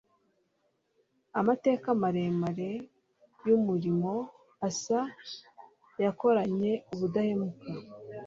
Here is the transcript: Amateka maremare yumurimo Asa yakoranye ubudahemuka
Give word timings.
Amateka 1.39 1.87
maremare 2.01 2.69
yumurimo 3.47 4.13
Asa 4.67 4.99
yakoranye 6.03 6.71
ubudahemuka 6.93 7.67